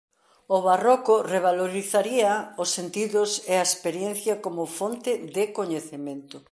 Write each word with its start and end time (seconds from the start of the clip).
O 0.55 0.57
Barroco 0.67 1.15
revalorizaría 1.33 2.31
os 2.61 2.69
sentidos 2.77 3.29
e 3.51 3.53
a 3.57 3.67
experiencia 3.69 4.33
como 4.43 4.71
fonte 4.77 5.11
de 5.35 5.43
coñecemento. 5.57 6.37